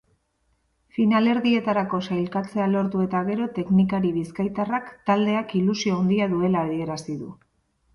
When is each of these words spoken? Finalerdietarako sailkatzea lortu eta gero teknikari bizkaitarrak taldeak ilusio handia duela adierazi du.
Finalerdietarako 0.95 1.99
sailkatzea 2.07 2.67
lortu 2.73 3.05
eta 3.05 3.23
gero 3.29 3.49
teknikari 3.61 4.13
bizkaitarrak 4.19 4.93
taldeak 5.13 5.59
ilusio 5.65 6.03
handia 6.03 6.35
duela 6.37 6.69
adierazi 6.71 7.23
du. 7.25 7.35